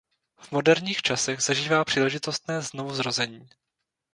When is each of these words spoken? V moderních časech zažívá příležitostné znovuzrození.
V 0.39 0.51
moderních 0.51 1.01
časech 1.01 1.41
zažívá 1.41 1.85
příležitostné 1.85 2.61
znovuzrození. 2.61 3.49